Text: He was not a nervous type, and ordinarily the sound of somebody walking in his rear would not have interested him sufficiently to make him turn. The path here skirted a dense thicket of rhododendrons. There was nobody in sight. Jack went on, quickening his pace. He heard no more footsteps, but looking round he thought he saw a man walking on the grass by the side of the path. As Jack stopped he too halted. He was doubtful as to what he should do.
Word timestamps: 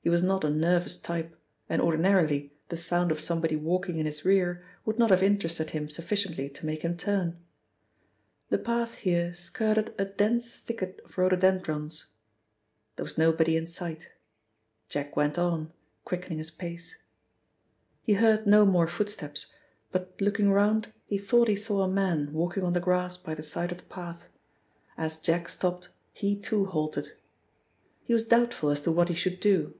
He 0.00 0.08
was 0.10 0.22
not 0.22 0.44
a 0.44 0.50
nervous 0.50 0.96
type, 0.98 1.34
and 1.68 1.82
ordinarily 1.82 2.52
the 2.68 2.76
sound 2.76 3.10
of 3.10 3.18
somebody 3.18 3.56
walking 3.56 3.96
in 3.98 4.06
his 4.06 4.24
rear 4.24 4.64
would 4.84 5.00
not 5.00 5.10
have 5.10 5.20
interested 5.20 5.70
him 5.70 5.88
sufficiently 5.90 6.48
to 6.48 6.64
make 6.64 6.82
him 6.82 6.96
turn. 6.96 7.38
The 8.48 8.58
path 8.58 8.94
here 8.94 9.34
skirted 9.34 9.92
a 9.98 10.04
dense 10.04 10.52
thicket 10.52 11.00
of 11.04 11.18
rhododendrons. 11.18 12.04
There 12.94 13.02
was 13.02 13.18
nobody 13.18 13.56
in 13.56 13.66
sight. 13.66 14.06
Jack 14.88 15.16
went 15.16 15.40
on, 15.40 15.72
quickening 16.04 16.38
his 16.38 16.52
pace. 16.52 17.02
He 18.00 18.12
heard 18.12 18.46
no 18.46 18.64
more 18.64 18.86
footsteps, 18.86 19.52
but 19.90 20.14
looking 20.20 20.52
round 20.52 20.92
he 21.04 21.18
thought 21.18 21.48
he 21.48 21.56
saw 21.56 21.82
a 21.82 21.88
man 21.88 22.32
walking 22.32 22.62
on 22.62 22.74
the 22.74 22.78
grass 22.80 23.16
by 23.16 23.34
the 23.34 23.42
side 23.42 23.72
of 23.72 23.78
the 23.78 23.84
path. 23.86 24.28
As 24.96 25.20
Jack 25.20 25.48
stopped 25.48 25.88
he 26.12 26.36
too 26.38 26.66
halted. 26.66 27.14
He 28.04 28.12
was 28.12 28.22
doubtful 28.28 28.70
as 28.70 28.80
to 28.82 28.92
what 28.92 29.08
he 29.08 29.14
should 29.16 29.40
do. 29.40 29.74